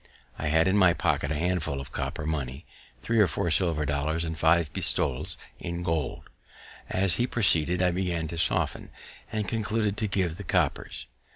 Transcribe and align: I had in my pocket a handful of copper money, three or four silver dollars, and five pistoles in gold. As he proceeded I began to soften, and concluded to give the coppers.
I 0.39 0.47
had 0.47 0.67
in 0.67 0.77
my 0.79 0.93
pocket 0.95 1.31
a 1.31 1.35
handful 1.37 1.79
of 1.79 1.91
copper 1.91 2.25
money, 2.25 2.65
three 3.03 3.19
or 3.19 3.27
four 3.27 3.51
silver 3.51 3.85
dollars, 3.85 4.25
and 4.25 4.35
five 4.35 4.73
pistoles 4.73 5.37
in 5.59 5.83
gold. 5.83 6.23
As 6.89 7.17
he 7.17 7.27
proceeded 7.27 7.83
I 7.83 7.91
began 7.91 8.27
to 8.29 8.37
soften, 8.39 8.89
and 9.31 9.47
concluded 9.47 9.97
to 9.97 10.07
give 10.07 10.37
the 10.37 10.43
coppers. 10.43 11.05